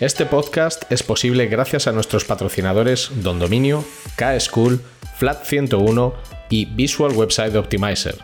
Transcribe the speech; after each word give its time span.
Este 0.00 0.26
podcast 0.26 0.90
es 0.90 1.04
posible 1.04 1.46
gracias 1.46 1.86
a 1.86 1.92
nuestros 1.92 2.24
patrocinadores 2.24 3.10
Don 3.22 3.38
Dominio, 3.38 3.84
K-School, 4.16 4.80
Flat101 5.20 6.12
y 6.50 6.64
Visual 6.64 7.12
Website 7.12 7.54
Optimizer. 7.54 8.16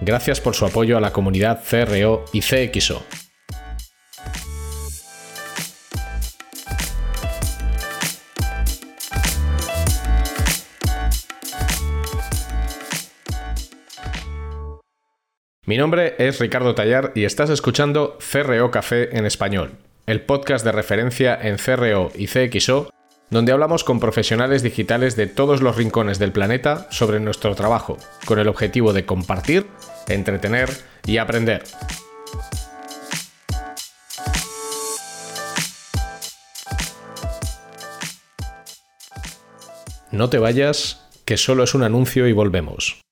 Gracias 0.00 0.40
por 0.40 0.56
su 0.56 0.66
apoyo 0.66 0.96
a 0.96 1.00
la 1.00 1.12
comunidad 1.12 1.62
CRO 1.62 2.24
y 2.32 2.40
CXO. 2.40 3.04
Mi 15.66 15.76
nombre 15.76 16.16
es 16.18 16.40
Ricardo 16.40 16.74
Tallar 16.74 17.12
y 17.14 17.24
estás 17.24 17.50
escuchando 17.50 18.18
CRO 18.18 18.72
Café 18.72 19.16
en 19.16 19.24
español, 19.24 19.85
el 20.06 20.20
podcast 20.20 20.64
de 20.64 20.72
referencia 20.72 21.36
en 21.40 21.56
CRO 21.56 22.12
y 22.14 22.28
CXO, 22.28 22.90
donde 23.28 23.50
hablamos 23.50 23.82
con 23.82 23.98
profesionales 23.98 24.62
digitales 24.62 25.16
de 25.16 25.26
todos 25.26 25.62
los 25.62 25.76
rincones 25.76 26.20
del 26.20 26.30
planeta 26.30 26.86
sobre 26.90 27.18
nuestro 27.18 27.56
trabajo, 27.56 27.98
con 28.24 28.38
el 28.38 28.46
objetivo 28.46 28.92
de 28.92 29.04
compartir, 29.04 29.66
entretener 30.06 30.70
y 31.04 31.18
aprender. 31.18 31.64
No 40.12 40.30
te 40.30 40.38
vayas, 40.38 41.04
que 41.24 41.36
solo 41.36 41.64
es 41.64 41.74
un 41.74 41.82
anuncio 41.82 42.28
y 42.28 42.32
volvemos. 42.32 43.05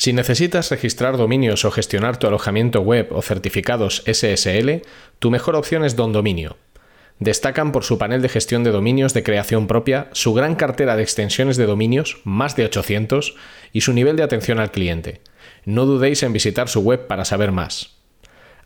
Si 0.00 0.12
necesitas 0.12 0.70
registrar 0.70 1.16
dominios 1.16 1.64
o 1.64 1.72
gestionar 1.72 2.18
tu 2.18 2.28
alojamiento 2.28 2.82
web 2.82 3.08
o 3.10 3.20
certificados 3.20 4.04
SSL, 4.06 4.82
tu 5.18 5.32
mejor 5.32 5.56
opción 5.56 5.84
es 5.84 5.96
Don 5.96 6.12
Dominio. 6.12 6.56
Destacan 7.18 7.72
por 7.72 7.82
su 7.82 7.98
panel 7.98 8.22
de 8.22 8.28
gestión 8.28 8.62
de 8.62 8.70
dominios 8.70 9.12
de 9.12 9.24
creación 9.24 9.66
propia, 9.66 10.06
su 10.12 10.34
gran 10.34 10.54
cartera 10.54 10.94
de 10.94 11.02
extensiones 11.02 11.56
de 11.56 11.66
dominios, 11.66 12.20
más 12.22 12.54
de 12.54 12.64
800, 12.66 13.34
y 13.72 13.80
su 13.80 13.92
nivel 13.92 14.14
de 14.14 14.22
atención 14.22 14.60
al 14.60 14.70
cliente. 14.70 15.20
No 15.64 15.84
dudéis 15.84 16.22
en 16.22 16.32
visitar 16.32 16.68
su 16.68 16.82
web 16.82 17.08
para 17.08 17.24
saber 17.24 17.50
más. 17.50 17.96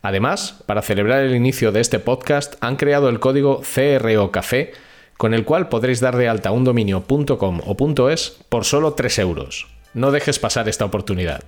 Además, 0.03 0.61
para 0.67 0.83
celebrar 0.83 1.23
el 1.23 1.35
inicio 1.35 1.71
de 1.71 1.79
este 1.79 1.97
podcast, 1.97 2.57
han 2.61 2.75
creado 2.75 3.09
el 3.09 3.19
código 3.19 3.63
CRO 3.63 4.29
Café, 4.29 4.73
con 5.17 5.33
el 5.33 5.45
cual 5.45 5.67
podréis 5.67 5.99
dar 5.99 6.15
de 6.15 6.27
alta 6.27 6.51
un 6.51 6.63
dominio 6.63 7.05
.com 7.07 7.59
o 7.65 8.09
.es 8.11 8.37
por 8.49 8.65
solo 8.65 8.93
3 8.93 9.17
euros. 9.17 9.73
No 9.95 10.11
dejes 10.11 10.39
pasar 10.39 10.67
esta 10.67 10.85
oportunidad. 10.85 11.43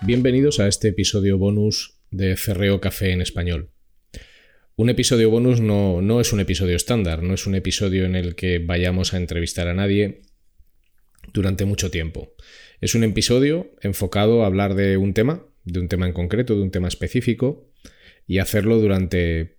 Bienvenidos 0.00 0.58
a 0.58 0.68
este 0.68 0.88
episodio 0.88 1.36
bonus 1.36 2.00
de 2.10 2.34
Cerreo 2.38 2.80
Café 2.80 3.12
en 3.12 3.20
español. 3.20 3.72
Un 4.76 4.88
episodio 4.88 5.28
bonus 5.28 5.60
no, 5.60 6.00
no, 6.00 6.22
es 6.22 6.32
un 6.32 6.40
episodio 6.40 6.76
estándar, 6.76 7.22
no 7.22 7.34
es 7.34 7.46
un 7.46 7.56
episodio 7.56 8.06
en 8.06 8.14
el 8.14 8.36
que 8.36 8.58
vayamos 8.58 9.12
a 9.12 9.18
entrevistar 9.18 9.68
a 9.68 9.74
nadie 9.74 10.22
durante 11.34 11.66
mucho 11.66 11.90
tiempo. 11.90 12.32
Es 12.80 12.94
un 12.94 13.02
episodio 13.02 13.74
enfocado 13.80 14.42
a 14.42 14.46
hablar 14.46 14.74
de 14.74 14.96
un 14.96 15.12
tema, 15.12 15.44
de 15.64 15.80
un 15.80 15.88
tema 15.88 16.06
en 16.06 16.12
concreto, 16.12 16.54
de 16.54 16.62
un 16.62 16.70
tema 16.70 16.88
específico, 16.88 17.68
y 18.26 18.38
hacerlo 18.38 18.78
durante 18.78 19.56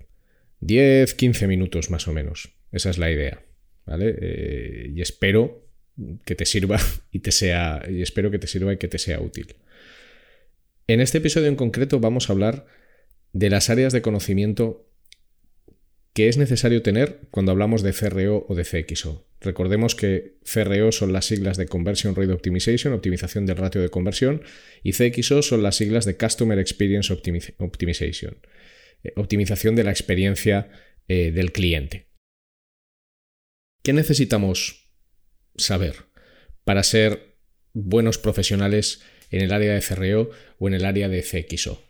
10, 0.61 1.13
15 1.15 1.47
minutos 1.47 1.89
más 1.89 2.07
o 2.07 2.13
menos. 2.13 2.53
Esa 2.71 2.89
es 2.89 2.97
la 2.97 3.11
idea. 3.11 3.43
¿Vale? 3.85 4.15
Eh, 4.21 4.91
y 4.93 5.02
espero 5.02 5.67
que 6.23 6.35
te 6.35 6.45
sirva 6.45 6.79
y 7.11 7.19
te 7.19 7.31
sea. 7.31 7.83
Y 7.89 8.02
espero 8.02 8.31
que 8.31 8.39
te 8.39 8.47
sirva 8.47 8.73
y 8.73 8.77
que 8.77 8.87
te 8.87 8.99
sea 8.99 9.19
útil. 9.19 9.55
En 10.87 11.02
este 11.02 11.17
episodio 11.17 11.47
en 11.47 11.55
concreto 11.55 11.99
vamos 11.99 12.29
a 12.29 12.33
hablar 12.33 12.65
de 13.33 13.49
las 13.49 13.69
áreas 13.69 13.93
de 13.93 14.02
conocimiento 14.02 14.89
que 16.19 16.27
es 16.27 16.35
necesario 16.35 16.81
tener 16.81 17.21
cuando 17.31 17.53
hablamos 17.53 17.81
de 17.81 17.93
CRO 17.93 18.45
o 18.49 18.53
de 18.53 18.65
CXO. 18.65 19.25
Recordemos 19.39 19.95
que 19.95 20.35
CRO 20.43 20.91
son 20.91 21.13
las 21.13 21.23
siglas 21.23 21.55
de 21.55 21.65
Conversion 21.65 22.13
Rate 22.13 22.33
Optimization, 22.33 22.91
optimización 22.91 23.45
del 23.45 23.55
ratio 23.55 23.81
de 23.81 23.87
conversión, 23.87 24.43
y 24.83 24.91
CXO 24.91 25.41
son 25.41 25.63
las 25.63 25.77
siglas 25.77 26.03
de 26.03 26.17
Customer 26.17 26.59
Experience 26.59 27.13
Optimization, 27.58 28.37
eh, 29.05 29.13
optimización 29.15 29.77
de 29.77 29.85
la 29.85 29.91
experiencia 29.91 30.69
eh, 31.08 31.31
del 31.31 31.53
cliente. 31.53 32.09
¿Qué 33.81 33.93
necesitamos 33.93 34.91
saber 35.55 35.95
para 36.65 36.83
ser 36.83 37.37
buenos 37.71 38.17
profesionales 38.17 39.03
en 39.31 39.39
el 39.39 39.53
área 39.53 39.73
de 39.73 39.81
CRO 39.81 40.31
o 40.58 40.67
en 40.67 40.73
el 40.73 40.83
área 40.83 41.08
de 41.08 41.23
CXO? 41.23 41.81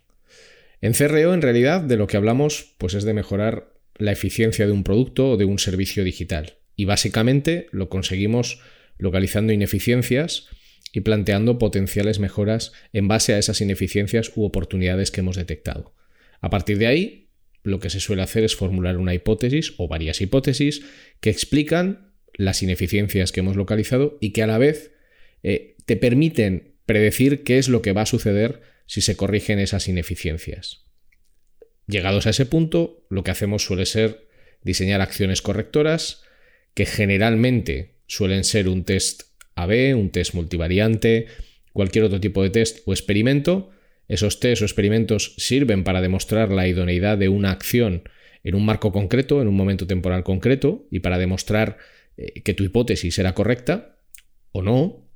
En 0.81 0.93
CRO, 0.93 1.33
en 1.33 1.41
realidad, 1.41 1.81
de 1.81 1.97
lo 1.97 2.05
que 2.05 2.17
hablamos 2.17 2.75
pues 2.77 2.93
es 2.93 3.05
de 3.05 3.15
mejorar 3.15 3.78
la 3.99 4.11
eficiencia 4.11 4.65
de 4.65 4.71
un 4.71 4.83
producto 4.83 5.31
o 5.31 5.37
de 5.37 5.45
un 5.45 5.59
servicio 5.59 6.03
digital. 6.03 6.57
Y 6.75 6.85
básicamente 6.85 7.67
lo 7.71 7.89
conseguimos 7.89 8.59
localizando 8.97 9.53
ineficiencias 9.53 10.47
y 10.93 11.01
planteando 11.01 11.59
potenciales 11.59 12.19
mejoras 12.19 12.71
en 12.93 13.07
base 13.07 13.33
a 13.33 13.37
esas 13.37 13.61
ineficiencias 13.61 14.31
u 14.35 14.43
oportunidades 14.43 15.11
que 15.11 15.19
hemos 15.19 15.35
detectado. 15.35 15.93
A 16.41 16.49
partir 16.49 16.77
de 16.77 16.87
ahí, 16.87 17.29
lo 17.63 17.79
que 17.79 17.89
se 17.89 17.99
suele 17.99 18.21
hacer 18.21 18.43
es 18.43 18.55
formular 18.55 18.97
una 18.97 19.13
hipótesis 19.13 19.73
o 19.77 19.87
varias 19.87 20.21
hipótesis 20.21 20.81
que 21.19 21.29
explican 21.29 22.13
las 22.33 22.63
ineficiencias 22.63 23.31
que 23.31 23.41
hemos 23.41 23.57
localizado 23.57 24.17
y 24.21 24.31
que 24.31 24.43
a 24.43 24.47
la 24.47 24.57
vez 24.57 24.93
eh, 25.43 25.75
te 25.85 25.97
permiten 25.97 26.75
predecir 26.85 27.43
qué 27.43 27.57
es 27.57 27.67
lo 27.67 27.81
que 27.81 27.91
va 27.91 28.03
a 28.03 28.05
suceder 28.05 28.61
si 28.85 29.01
se 29.01 29.15
corrigen 29.15 29.59
esas 29.59 29.87
ineficiencias. 29.87 30.88
Llegados 31.89 32.27
a 32.27 32.29
ese 32.29 32.45
punto, 32.45 33.03
lo 33.09 33.23
que 33.23 33.31
hacemos 33.31 33.65
suele 33.65 33.87
ser 33.87 34.27
diseñar 34.61 35.01
acciones 35.01 35.41
correctoras 35.41 36.21
que 36.75 36.85
generalmente 36.85 37.95
suelen 38.05 38.43
ser 38.43 38.69
un 38.69 38.83
test 38.83 39.23
AB, 39.55 39.95
un 39.97 40.11
test 40.11 40.35
multivariante, 40.35 41.25
cualquier 41.73 42.05
otro 42.05 42.19
tipo 42.19 42.43
de 42.43 42.51
test 42.51 42.81
o 42.85 42.93
experimento. 42.93 43.71
Esos 44.07 44.39
test 44.39 44.61
o 44.61 44.65
experimentos 44.65 45.33
sirven 45.37 45.83
para 45.83 45.99
demostrar 45.99 46.51
la 46.51 46.67
idoneidad 46.67 47.17
de 47.17 47.29
una 47.29 47.49
acción 47.49 48.03
en 48.43 48.53
un 48.53 48.65
marco 48.65 48.91
concreto, 48.91 49.41
en 49.41 49.47
un 49.47 49.55
momento 49.55 49.87
temporal 49.87 50.23
concreto, 50.23 50.85
y 50.91 50.99
para 50.99 51.17
demostrar 51.17 51.77
eh, 52.17 52.43
que 52.43 52.53
tu 52.53 52.63
hipótesis 52.63 53.17
era 53.17 53.33
correcta 53.33 53.97
o 54.51 54.61
no. 54.61 55.09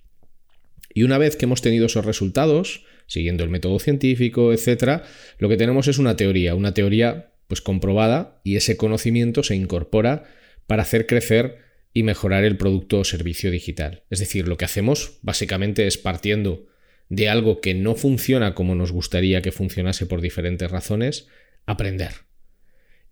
Y 0.91 1.03
una 1.03 1.19
vez 1.19 1.35
que 1.35 1.45
hemos 1.45 1.61
tenido 1.61 1.85
esos 1.85 2.03
resultados, 2.03 2.83
siguiendo 3.07 3.43
el 3.43 3.49
método 3.49 3.79
científico, 3.79 4.53
etc., 4.53 5.01
lo 5.37 5.49
que 5.49 5.57
tenemos 5.57 5.87
es 5.87 5.97
una 5.97 6.15
teoría, 6.15 6.55
una 6.55 6.73
teoría 6.73 7.33
pues 7.47 7.61
comprobada 7.61 8.41
y 8.43 8.55
ese 8.55 8.77
conocimiento 8.77 9.43
se 9.43 9.55
incorpora 9.55 10.23
para 10.67 10.83
hacer 10.83 11.07
crecer 11.07 11.59
y 11.93 12.03
mejorar 12.03 12.43
el 12.43 12.57
producto 12.57 12.99
o 12.99 13.03
servicio 13.03 13.51
digital. 13.51 14.03
Es 14.09 14.19
decir, 14.19 14.47
lo 14.47 14.57
que 14.57 14.65
hacemos 14.65 15.19
básicamente 15.21 15.85
es 15.85 15.97
partiendo 15.97 16.67
de 17.09 17.29
algo 17.29 17.61
que 17.61 17.75
no 17.75 17.95
funciona 17.95 18.55
como 18.55 18.75
nos 18.75 18.91
gustaría 18.91 19.41
que 19.41 19.51
funcionase 19.51 20.05
por 20.05 20.21
diferentes 20.21 20.71
razones, 20.71 21.27
aprender. 21.65 22.11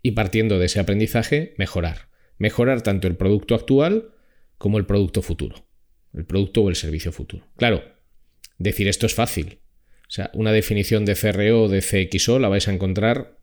Y 0.01 0.11
partiendo 0.11 0.57
de 0.57 0.65
ese 0.65 0.79
aprendizaje, 0.79 1.53
mejorar. 1.57 2.09
Mejorar 2.39 2.81
tanto 2.81 3.07
el 3.07 3.17
producto 3.17 3.53
actual 3.53 4.15
como 4.57 4.79
el 4.79 4.87
producto 4.87 5.21
futuro. 5.21 5.67
El 6.13 6.25
producto 6.25 6.61
o 6.61 6.69
el 6.69 6.75
servicio 6.75 7.11
futuro. 7.11 7.47
Claro, 7.57 7.83
decir 8.57 8.87
esto 8.87 9.05
es 9.05 9.13
fácil. 9.13 9.59
O 10.11 10.13
sea, 10.13 10.29
una 10.33 10.51
definición 10.51 11.05
de 11.05 11.15
CRO 11.15 11.63
o 11.63 11.69
de 11.69 11.79
CXO 11.81 12.37
la 12.37 12.49
vais 12.49 12.67
a 12.67 12.73
encontrar 12.73 13.39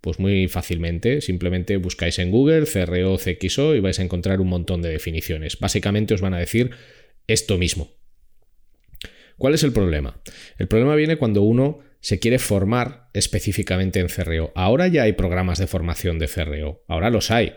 pues 0.00 0.20
muy 0.20 0.46
fácilmente. 0.46 1.20
Simplemente 1.20 1.76
buscáis 1.78 2.20
en 2.20 2.30
Google 2.30 2.64
CRO 2.64 3.18
CXO 3.18 3.74
y 3.74 3.80
vais 3.80 3.98
a 3.98 4.04
encontrar 4.04 4.40
un 4.40 4.46
montón 4.46 4.82
de 4.82 4.90
definiciones. 4.90 5.58
Básicamente 5.58 6.14
os 6.14 6.20
van 6.20 6.34
a 6.34 6.38
decir 6.38 6.70
esto 7.26 7.58
mismo. 7.58 7.90
¿Cuál 9.36 9.54
es 9.54 9.64
el 9.64 9.72
problema? 9.72 10.22
El 10.58 10.68
problema 10.68 10.94
viene 10.94 11.16
cuando 11.16 11.42
uno 11.42 11.80
se 11.98 12.20
quiere 12.20 12.38
formar 12.38 13.08
específicamente 13.14 13.98
en 13.98 14.06
CRO. 14.06 14.52
Ahora 14.54 14.86
ya 14.86 15.02
hay 15.02 15.14
programas 15.14 15.58
de 15.58 15.66
formación 15.66 16.20
de 16.20 16.28
CRO, 16.28 16.84
ahora 16.86 17.10
los 17.10 17.32
hay 17.32 17.52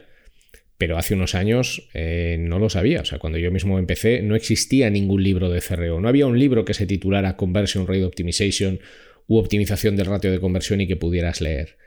pero 0.77 0.97
hace 0.97 1.13
unos 1.13 1.35
años 1.35 1.87
eh, 1.93 2.37
no 2.39 2.59
lo 2.59 2.69
sabía. 2.69 3.01
O 3.01 3.05
sea, 3.05 3.19
cuando 3.19 3.39
yo 3.39 3.51
mismo 3.51 3.79
empecé 3.79 4.21
no 4.21 4.35
existía 4.35 4.89
ningún 4.89 5.23
libro 5.23 5.49
de 5.49 5.61
CRO. 5.61 6.01
No 6.01 6.09
había 6.09 6.27
un 6.27 6.37
libro 6.37 6.65
que 6.65 6.73
se 6.73 6.85
titulara 6.85 7.37
Conversion 7.37 7.87
Rate 7.87 8.03
Optimization 8.03 8.79
u 9.27 9.37
optimización 9.37 9.95
del 9.95 10.07
ratio 10.07 10.31
de 10.31 10.39
conversión 10.39 10.81
y 10.81 10.87
que 10.87 10.97
pudieras 10.97 11.41
leer. 11.41 11.77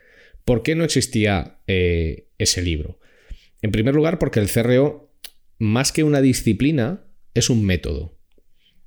¿Por 0.45 0.63
qué 0.63 0.75
no 0.75 0.85
existía 0.85 1.59
eh, 1.67 2.29
ese 2.39 2.63
libro? 2.63 2.99
En 3.61 3.73
primer 3.73 3.95
lugar, 3.95 4.19
porque 4.19 4.41
el 4.41 4.49
CRO, 4.49 5.13
más 5.59 5.93
que 5.93 6.05
una 6.05 6.23
disciplina, 6.23 7.05
es 7.35 7.51
un 7.51 7.65
método. 7.65 8.17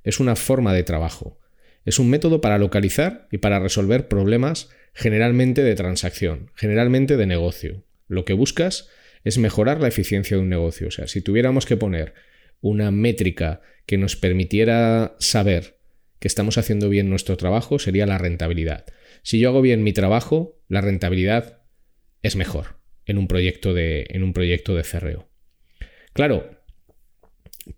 Es 0.02 0.18
una 0.18 0.34
forma 0.34 0.74
de 0.74 0.82
trabajo. 0.82 1.38
Es 1.84 1.98
un 1.98 2.10
método 2.10 2.40
para 2.40 2.58
localizar 2.58 3.28
y 3.30 3.38
para 3.38 3.60
resolver 3.60 4.08
problemas 4.08 4.70
generalmente 4.94 5.62
de 5.62 5.74
transacción, 5.74 6.50
generalmente 6.54 7.16
de 7.16 7.26
negocio. 7.26 7.84
Lo 8.08 8.24
que 8.24 8.34
buscas 8.34 8.88
es 9.24 9.38
mejorar 9.38 9.80
la 9.80 9.88
eficiencia 9.88 10.36
de 10.36 10.42
un 10.42 10.48
negocio. 10.48 10.88
O 10.88 10.90
sea, 10.90 11.06
si 11.06 11.22
tuviéramos 11.22 11.66
que 11.66 11.76
poner 11.76 12.14
una 12.60 12.90
métrica 12.90 13.60
que 13.86 13.98
nos 13.98 14.16
permitiera 14.16 15.16
saber 15.18 15.78
que 16.18 16.28
estamos 16.28 16.58
haciendo 16.58 16.88
bien 16.88 17.10
nuestro 17.10 17.36
trabajo, 17.36 17.78
sería 17.78 18.06
la 18.06 18.18
rentabilidad. 18.18 18.86
Si 19.22 19.38
yo 19.38 19.48
hago 19.48 19.60
bien 19.60 19.82
mi 19.82 19.92
trabajo, 19.92 20.60
la 20.68 20.80
rentabilidad 20.80 21.62
es 22.22 22.36
mejor 22.36 22.78
en 23.06 23.18
un 23.18 23.26
proyecto 23.26 23.74
de, 23.74 24.06
en 24.10 24.22
un 24.22 24.32
proyecto 24.32 24.74
de 24.74 24.84
CRO. 24.84 25.28
Claro, 26.12 26.62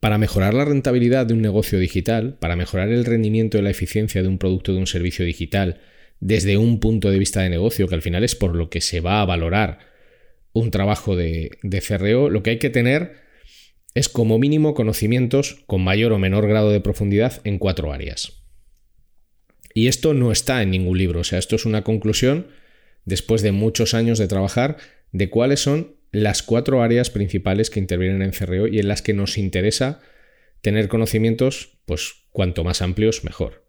para 0.00 0.19
mejorar 0.19 0.55
la 0.55 0.64
rentabilidad 0.64 1.26
de 1.26 1.35
un 1.35 1.43
negocio 1.43 1.79
digital, 1.79 2.37
para 2.38 2.56
mejorar 2.56 2.88
el 2.88 3.05
rendimiento 3.05 3.58
y 3.58 3.62
la 3.62 3.70
eficiencia 3.70 4.23
de 4.23 4.29
un 4.29 4.38
producto 4.38 4.73
o 4.73 4.75
de 4.75 4.81
un 4.81 4.87
servicio 4.87 5.25
digital 5.25 5.81
desde 6.20 6.56
un 6.56 6.81
punto 6.81 7.11
de 7.11 7.19
vista 7.19 7.43
de 7.43 7.50
negocio, 7.50 7.88
que 7.88 7.94
al 7.94 8.02
final 8.02 8.25
es 8.25 8.35
por 8.35 8.55
lo 8.55 8.70
que 8.70 8.81
se 8.81 9.00
va 9.00 9.20
a 9.20 9.26
valorar 9.26 9.94
un 10.55 10.71
trabajo 10.71 11.17
de, 11.17 11.51
de 11.62 11.83
CRO, 11.83 12.31
lo 12.31 12.43
que 12.43 12.51
hay 12.51 12.59
que 12.59 12.71
tener 12.71 13.17
es 13.95 14.09
como 14.09 14.39
mínimo 14.39 14.73
conocimientos 14.73 15.62
con 15.67 15.85
mayor 15.85 16.12
o 16.12 16.19
menor 16.19 16.49
grado 16.49 16.71
de 16.71 16.81
profundidad 16.81 17.43
en 17.45 17.59
cuatro 17.59 17.93
áreas. 17.93 18.45
Y 19.75 19.89
esto 19.89 20.15
no 20.15 20.33
está 20.33 20.62
en 20.62 20.71
ningún 20.71 20.97
libro, 20.97 21.21
o 21.21 21.25
sea, 21.25 21.39
esto 21.39 21.56
es 21.56 21.67
una 21.67 21.83
conclusión 21.83 22.47
después 23.05 23.43
de 23.43 23.53
muchos 23.53 23.93
años 23.93 24.19
de 24.19 24.29
trabajar 24.29 24.79
de 25.12 25.29
cuáles 25.29 25.61
son 25.61 25.97
las 26.12 26.43
cuatro 26.43 26.83
áreas 26.83 27.11
principales 27.11 27.71
que 27.71 27.81
intervienen 27.81 28.23
en 28.23 28.31
CRO 28.31 28.69
y 28.69 28.79
en 28.79 28.89
las 28.89 29.03
que 29.03 29.15
nos 29.15 29.37
interesa 29.37 30.01
tener 30.61 30.89
conocimientos, 30.89 31.79
pues 31.87 32.15
cuanto 32.31 32.65
más 32.65 32.83
amplios, 32.83 33.25
mejor. 33.25 33.65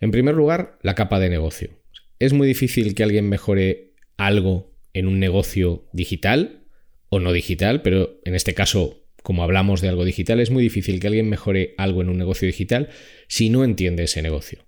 En 0.00 0.10
primer 0.10 0.34
lugar, 0.34 0.78
la 0.82 0.94
capa 0.94 1.18
de 1.20 1.30
negocio. 1.30 1.70
Es 2.18 2.32
muy 2.32 2.46
difícil 2.46 2.94
que 2.94 3.04
alguien 3.04 3.28
mejore 3.28 3.94
algo 4.16 4.75
en 4.96 5.06
un 5.06 5.20
negocio 5.20 5.86
digital 5.92 6.64
o 7.10 7.20
no 7.20 7.32
digital, 7.32 7.82
pero 7.82 8.18
en 8.24 8.34
este 8.34 8.54
caso, 8.54 9.06
como 9.22 9.42
hablamos 9.42 9.82
de 9.82 9.90
algo 9.90 10.06
digital, 10.06 10.40
es 10.40 10.50
muy 10.50 10.62
difícil 10.62 11.00
que 11.00 11.06
alguien 11.06 11.28
mejore 11.28 11.74
algo 11.76 12.00
en 12.00 12.08
un 12.08 12.16
negocio 12.16 12.46
digital 12.46 12.88
si 13.28 13.50
no 13.50 13.62
entiende 13.62 14.04
ese 14.04 14.22
negocio. 14.22 14.64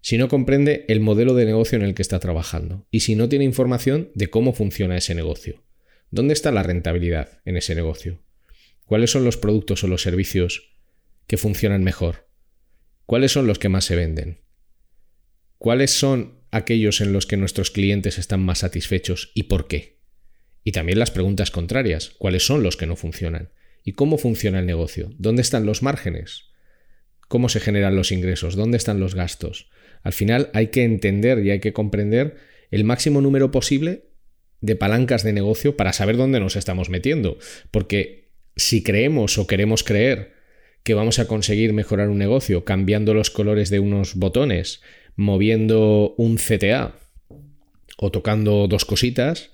Si 0.00 0.16
no 0.16 0.28
comprende 0.28 0.86
el 0.88 1.00
modelo 1.00 1.34
de 1.34 1.44
negocio 1.44 1.76
en 1.76 1.84
el 1.84 1.94
que 1.94 2.00
está 2.00 2.18
trabajando 2.18 2.86
y 2.90 3.00
si 3.00 3.14
no 3.14 3.28
tiene 3.28 3.44
información 3.44 4.10
de 4.14 4.28
cómo 4.28 4.54
funciona 4.54 4.96
ese 4.96 5.14
negocio. 5.14 5.62
¿Dónde 6.10 6.32
está 6.32 6.50
la 6.50 6.62
rentabilidad 6.62 7.42
en 7.44 7.58
ese 7.58 7.74
negocio? 7.74 8.22
¿Cuáles 8.86 9.10
son 9.10 9.24
los 9.24 9.36
productos 9.36 9.84
o 9.84 9.86
los 9.86 10.00
servicios 10.00 10.72
que 11.26 11.36
funcionan 11.36 11.84
mejor? 11.84 12.26
¿Cuáles 13.04 13.32
son 13.32 13.46
los 13.46 13.58
que 13.58 13.68
más 13.68 13.84
se 13.84 13.96
venden? 13.96 14.40
¿Cuáles 15.58 15.90
son 15.90 16.39
aquellos 16.50 17.00
en 17.00 17.12
los 17.12 17.26
que 17.26 17.36
nuestros 17.36 17.70
clientes 17.70 18.18
están 18.18 18.40
más 18.40 18.60
satisfechos 18.60 19.32
y 19.34 19.44
por 19.44 19.68
qué? 19.68 20.00
Y 20.64 20.72
también 20.72 20.98
las 20.98 21.10
preguntas 21.10 21.50
contrarias, 21.50 22.10
¿cuáles 22.18 22.44
son 22.44 22.62
los 22.62 22.76
que 22.76 22.86
no 22.86 22.96
funcionan? 22.96 23.50
¿Y 23.84 23.92
cómo 23.92 24.18
funciona 24.18 24.58
el 24.58 24.66
negocio? 24.66 25.10
¿Dónde 25.18 25.42
están 25.42 25.64
los 25.64 25.82
márgenes? 25.82 26.50
¿Cómo 27.28 27.48
se 27.48 27.60
generan 27.60 27.96
los 27.96 28.12
ingresos? 28.12 28.56
¿Dónde 28.56 28.76
están 28.76 29.00
los 29.00 29.14
gastos? 29.14 29.70
Al 30.02 30.12
final 30.12 30.50
hay 30.52 30.68
que 30.68 30.84
entender 30.84 31.44
y 31.44 31.50
hay 31.50 31.60
que 31.60 31.72
comprender 31.72 32.36
el 32.70 32.84
máximo 32.84 33.20
número 33.20 33.50
posible 33.50 34.04
de 34.60 34.76
palancas 34.76 35.22
de 35.22 35.32
negocio 35.32 35.76
para 35.76 35.92
saber 35.92 36.16
dónde 36.16 36.40
nos 36.40 36.56
estamos 36.56 36.90
metiendo. 36.90 37.38
Porque 37.70 38.30
si 38.56 38.82
creemos 38.82 39.38
o 39.38 39.46
queremos 39.46 39.84
creer 39.84 40.34
que 40.82 40.94
vamos 40.94 41.18
a 41.18 41.26
conseguir 41.26 41.72
mejorar 41.72 42.08
un 42.08 42.18
negocio 42.18 42.64
cambiando 42.64 43.14
los 43.14 43.30
colores 43.30 43.70
de 43.70 43.80
unos 43.80 44.14
botones, 44.14 44.82
moviendo 45.20 46.14
un 46.16 46.36
CTA 46.36 46.96
o 47.98 48.10
tocando 48.10 48.66
dos 48.68 48.84
cositas, 48.84 49.50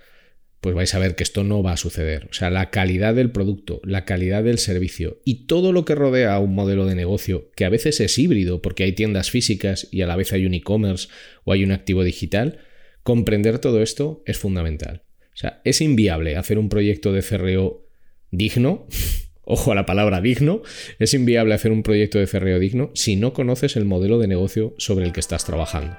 pues 0.60 0.74
vais 0.74 0.94
a 0.94 0.98
ver 0.98 1.16
que 1.16 1.22
esto 1.22 1.44
no 1.44 1.62
va 1.62 1.72
a 1.72 1.76
suceder. 1.76 2.28
O 2.30 2.32
sea, 2.32 2.50
la 2.50 2.70
calidad 2.70 3.14
del 3.14 3.30
producto, 3.30 3.80
la 3.84 4.04
calidad 4.04 4.44
del 4.44 4.58
servicio 4.58 5.18
y 5.24 5.46
todo 5.46 5.72
lo 5.72 5.84
que 5.84 5.94
rodea 5.94 6.34
a 6.34 6.40
un 6.40 6.54
modelo 6.54 6.86
de 6.86 6.94
negocio, 6.94 7.50
que 7.54 7.64
a 7.64 7.68
veces 7.68 8.00
es 8.00 8.18
híbrido 8.18 8.62
porque 8.62 8.84
hay 8.84 8.92
tiendas 8.92 9.30
físicas 9.30 9.88
y 9.90 10.02
a 10.02 10.06
la 10.06 10.16
vez 10.16 10.32
hay 10.32 10.46
un 10.46 10.54
e-commerce 10.54 11.08
o 11.44 11.52
hay 11.52 11.64
un 11.64 11.72
activo 11.72 12.02
digital, 12.04 12.60
Comprender 13.06 13.60
todo 13.60 13.82
esto 13.82 14.24
es 14.26 14.36
fundamental. 14.36 15.04
O 15.32 15.36
sea, 15.36 15.60
es 15.62 15.80
inviable 15.80 16.36
hacer 16.36 16.58
un 16.58 16.68
proyecto 16.68 17.12
de 17.12 17.22
CRO 17.22 17.86
digno, 18.32 18.88
ojo 19.46 19.72
a 19.72 19.74
la 19.74 19.86
palabra 19.86 20.20
digno, 20.20 20.60
es 20.98 21.14
inviable 21.14 21.54
hacer 21.54 21.72
un 21.72 21.82
proyecto 21.82 22.18
de 22.18 22.26
CRO 22.26 22.58
digno 22.58 22.90
si 22.92 23.16
no 23.16 23.32
conoces 23.32 23.76
el 23.76 23.86
modelo 23.86 24.18
de 24.18 24.26
negocio 24.26 24.74
sobre 24.76 25.06
el 25.06 25.12
que 25.12 25.20
estás 25.20 25.46
trabajando. 25.46 25.96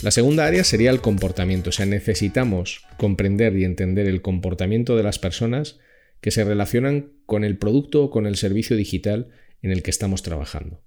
La 0.00 0.12
segunda 0.12 0.46
área 0.46 0.62
sería 0.62 0.90
el 0.90 1.00
comportamiento, 1.00 1.70
o 1.70 1.72
sea, 1.72 1.84
necesitamos 1.84 2.82
comprender 2.98 3.56
y 3.56 3.64
entender 3.64 4.06
el 4.06 4.22
comportamiento 4.22 4.96
de 4.96 5.02
las 5.02 5.18
personas 5.18 5.80
que 6.20 6.30
se 6.30 6.44
relacionan 6.44 7.12
con 7.26 7.42
el 7.42 7.58
producto 7.58 8.04
o 8.04 8.10
con 8.10 8.26
el 8.26 8.36
servicio 8.36 8.76
digital 8.76 9.28
en 9.60 9.72
el 9.72 9.82
que 9.82 9.90
estamos 9.90 10.22
trabajando. 10.22 10.80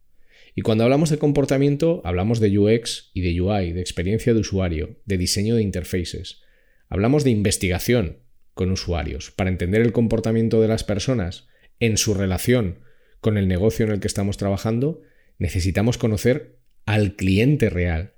Y 0.56 0.62
cuando 0.62 0.86
hablamos 0.86 1.10
de 1.10 1.18
comportamiento, 1.18 2.02
hablamos 2.06 2.40
de 2.40 2.58
UX 2.58 3.12
y 3.14 3.22
de 3.22 3.42
UI, 3.42 3.74
de 3.74 3.82
experiencia 3.82 4.34
de 4.34 4.40
usuario, 4.40 5.02
de 5.06 5.18
diseño 5.18 5.56
de 5.56 5.64
interfaces. 5.64 6.42
Hablamos 6.88 7.26
de 7.26 7.32
investigación 7.32 8.20
con 8.54 8.72
usuarios 8.72 9.32
para 9.32 9.50
entender 9.50 9.82
el 9.82 9.92
comportamiento 9.92 10.62
de 10.62 10.70
las 10.70 10.86
personas 10.86 11.48
en 11.82 11.98
su 11.98 12.14
relación 12.14 12.80
con 13.20 13.38
el 13.38 13.50
negocio 13.50 13.86
en 13.86 13.92
el 13.92 14.00
que 14.00 14.08
estamos 14.08 14.38
trabajando, 14.38 15.02
necesitamos 15.38 15.98
conocer 15.98 16.56
al 16.86 17.16
cliente 17.16 17.70
real, 17.70 18.14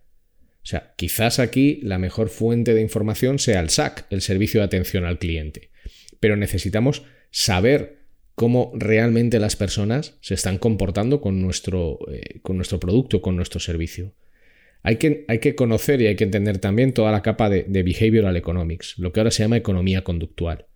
o 0.64 0.66
sea, 0.66 0.94
quizás 0.96 1.40
aquí 1.40 1.82
la 1.84 2.00
mejor 2.00 2.30
fuente 2.30 2.74
de 2.74 2.82
información 2.82 3.38
sea 3.38 3.60
el 3.60 3.70
SAC, 3.70 4.06
el 4.10 4.22
servicio 4.22 4.62
de 4.62 4.66
atención 4.66 5.04
al 5.04 5.20
cliente. 5.20 5.72
Pero 6.22 6.38
necesitamos 6.38 7.04
saber 7.32 8.04
cómo 8.36 8.72
realmente 8.74 9.40
las 9.40 9.58
personas 9.58 10.18
se 10.22 10.36
están 10.36 10.58
comportando 10.58 11.20
con 11.20 11.42
nuestro, 11.42 12.00
eh, 12.10 12.40
con 12.42 12.56
nuestro 12.56 12.80
producto, 12.80 13.22
con 13.22 13.36
nuestro 13.36 13.60
servicio. 13.60 14.14
Hay 14.84 14.96
que, 14.98 15.26
hay 15.28 15.40
que, 15.40 15.56
conocer 15.56 16.02
y 16.02 16.08
hay 16.08 16.16
que 16.16 16.24
entender 16.24 16.60
también 16.60 16.94
toda 16.94 17.12
la 17.12 17.22
capa 17.22 17.50
de, 17.50 17.64
behavioral 17.84 18.36
economics, 18.38 18.98
lo 18.98 19.12
que 19.12 19.20
ahora 19.20 19.32
se 19.32 19.44
llama 19.44 19.58
economía 19.58 20.04
conductual. 20.04 20.68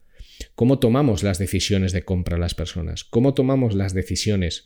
Cómo 0.55 0.79
tomamos 0.79 1.23
las 1.23 1.39
decisiones 1.39 1.93
de 1.93 2.03
compra 2.03 2.37
las 2.37 2.55
personas, 2.55 3.03
cómo 3.05 3.33
tomamos 3.33 3.73
las 3.73 3.93
decisiones 3.93 4.65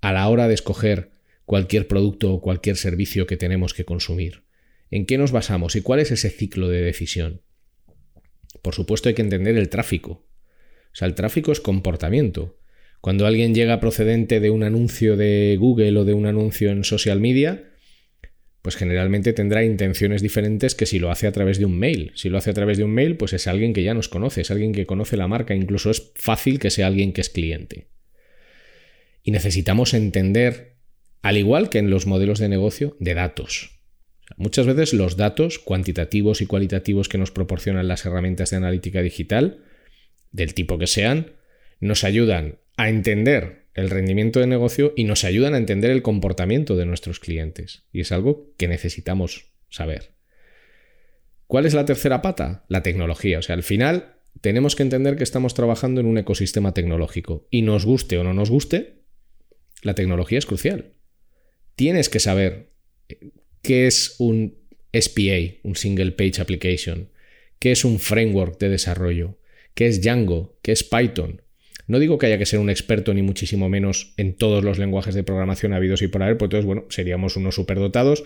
a 0.00 0.12
la 0.12 0.28
hora 0.28 0.46
de 0.46 0.54
escoger 0.54 1.10
cualquier 1.44 1.88
producto 1.88 2.32
o 2.32 2.40
cualquier 2.40 2.76
servicio 2.76 3.26
que 3.26 3.36
tenemos 3.36 3.74
que 3.74 3.84
consumir. 3.84 4.47
¿En 4.90 5.06
qué 5.06 5.18
nos 5.18 5.32
basamos 5.32 5.76
y 5.76 5.82
cuál 5.82 6.00
es 6.00 6.10
ese 6.10 6.30
ciclo 6.30 6.68
de 6.68 6.80
decisión? 6.80 7.42
Por 8.62 8.74
supuesto 8.74 9.08
hay 9.08 9.14
que 9.14 9.22
entender 9.22 9.56
el 9.56 9.68
tráfico. 9.68 10.26
O 10.92 10.94
sea, 10.94 11.06
el 11.06 11.14
tráfico 11.14 11.52
es 11.52 11.60
comportamiento. 11.60 12.58
Cuando 13.00 13.26
alguien 13.26 13.54
llega 13.54 13.80
procedente 13.80 14.40
de 14.40 14.50
un 14.50 14.62
anuncio 14.62 15.16
de 15.16 15.56
Google 15.58 15.98
o 15.98 16.04
de 16.04 16.14
un 16.14 16.26
anuncio 16.26 16.70
en 16.70 16.84
social 16.84 17.20
media, 17.20 17.70
pues 18.62 18.76
generalmente 18.76 19.32
tendrá 19.32 19.64
intenciones 19.64 20.20
diferentes 20.20 20.74
que 20.74 20.86
si 20.86 20.98
lo 20.98 21.10
hace 21.10 21.26
a 21.26 21.32
través 21.32 21.58
de 21.58 21.64
un 21.64 21.78
mail. 21.78 22.12
Si 22.16 22.28
lo 22.28 22.38
hace 22.38 22.50
a 22.50 22.54
través 22.54 22.78
de 22.78 22.84
un 22.84 22.90
mail, 22.90 23.16
pues 23.16 23.32
es 23.32 23.46
alguien 23.46 23.72
que 23.72 23.84
ya 23.84 23.94
nos 23.94 24.08
conoce, 24.08 24.40
es 24.40 24.50
alguien 24.50 24.72
que 24.72 24.86
conoce 24.86 25.16
la 25.16 25.28
marca, 25.28 25.54
incluso 25.54 25.90
es 25.90 26.12
fácil 26.16 26.58
que 26.58 26.70
sea 26.70 26.88
alguien 26.88 27.12
que 27.12 27.20
es 27.20 27.30
cliente. 27.30 27.88
Y 29.22 29.30
necesitamos 29.30 29.94
entender, 29.94 30.76
al 31.22 31.36
igual 31.36 31.70
que 31.70 31.78
en 31.78 31.90
los 31.90 32.06
modelos 32.06 32.40
de 32.40 32.48
negocio, 32.48 32.96
de 32.98 33.14
datos. 33.14 33.77
Muchas 34.36 34.66
veces 34.66 34.92
los 34.92 35.16
datos 35.16 35.58
cuantitativos 35.58 36.40
y 36.42 36.46
cualitativos 36.46 37.08
que 37.08 37.18
nos 37.18 37.30
proporcionan 37.30 37.88
las 37.88 38.04
herramientas 38.04 38.50
de 38.50 38.56
analítica 38.56 39.02
digital, 39.02 39.64
del 40.32 40.54
tipo 40.54 40.78
que 40.78 40.86
sean, 40.86 41.32
nos 41.80 42.04
ayudan 42.04 42.58
a 42.76 42.88
entender 42.88 43.68
el 43.74 43.90
rendimiento 43.90 44.40
de 44.40 44.46
negocio 44.46 44.92
y 44.96 45.04
nos 45.04 45.24
ayudan 45.24 45.54
a 45.54 45.58
entender 45.58 45.90
el 45.90 46.02
comportamiento 46.02 46.76
de 46.76 46.86
nuestros 46.86 47.20
clientes. 47.20 47.84
Y 47.92 48.00
es 48.00 48.12
algo 48.12 48.52
que 48.56 48.68
necesitamos 48.68 49.52
saber. 49.70 50.14
¿Cuál 51.46 51.64
es 51.64 51.74
la 51.74 51.86
tercera 51.86 52.20
pata? 52.20 52.64
La 52.68 52.82
tecnología. 52.82 53.38
O 53.38 53.42
sea, 53.42 53.54
al 53.54 53.62
final 53.62 54.16
tenemos 54.40 54.76
que 54.76 54.82
entender 54.82 55.16
que 55.16 55.24
estamos 55.24 55.54
trabajando 55.54 56.00
en 56.00 56.06
un 56.06 56.18
ecosistema 56.18 56.74
tecnológico. 56.74 57.46
Y 57.50 57.62
nos 57.62 57.86
guste 57.86 58.18
o 58.18 58.24
no 58.24 58.34
nos 58.34 58.50
guste, 58.50 59.02
la 59.82 59.94
tecnología 59.94 60.38
es 60.38 60.46
crucial. 60.46 60.92
Tienes 61.74 62.08
que 62.08 62.20
saber 62.20 62.72
qué 63.62 63.86
es 63.86 64.16
un 64.18 64.56
SPA, 64.92 65.58
un 65.62 65.76
Single 65.76 66.12
Page 66.12 66.40
Application, 66.40 67.10
qué 67.58 67.72
es 67.72 67.84
un 67.84 67.98
framework 67.98 68.58
de 68.58 68.68
desarrollo, 68.68 69.38
qué 69.74 69.86
es 69.86 70.02
Django, 70.02 70.58
qué 70.62 70.72
es 70.72 70.84
Python. 70.84 71.42
No 71.86 71.98
digo 71.98 72.18
que 72.18 72.26
haya 72.26 72.38
que 72.38 72.46
ser 72.46 72.60
un 72.60 72.68
experto 72.68 73.14
ni 73.14 73.22
muchísimo 73.22 73.68
menos 73.68 74.12
en 74.16 74.36
todos 74.36 74.62
los 74.62 74.78
lenguajes 74.78 75.14
de 75.14 75.24
programación 75.24 75.72
habidos 75.72 76.02
y 76.02 76.08
por 76.08 76.22
haber, 76.22 76.36
pues 76.36 76.48
entonces, 76.48 76.66
bueno, 76.66 76.84
seríamos 76.90 77.36
unos 77.36 77.54
superdotados, 77.54 78.24